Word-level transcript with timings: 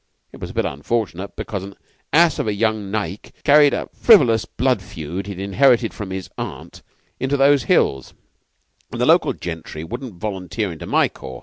It 0.33 0.41
was 0.41 0.49
a 0.49 0.55
bit 0.55 0.65
unfortunate, 0.65 1.35
because 1.35 1.63
an 1.63 1.75
ass 2.11 2.39
of 2.39 2.47
a 2.47 2.55
young 2.55 2.89
Naick 2.91 3.33
carried 3.43 3.71
a 3.75 3.87
frivolous 3.93 4.45
blood 4.45 4.81
feud 4.81 5.27
he'd 5.27 5.39
inherited 5.39 5.93
from 5.93 6.09
his 6.09 6.27
aunt 6.39 6.81
into 7.19 7.37
those 7.37 7.65
hills, 7.65 8.15
and 8.91 8.99
the 8.99 9.05
local 9.05 9.33
gentry 9.33 9.83
wouldn't 9.83 10.15
volunteer 10.15 10.71
into 10.71 10.87
my 10.87 11.07
corps. 11.07 11.39